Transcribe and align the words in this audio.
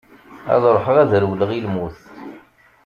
Ad 0.53 0.63
ruḥeγ 0.75 0.97
ad 1.03 1.11
rewleγ 1.21 1.51
i 1.53 1.59
lmut. 1.65 1.99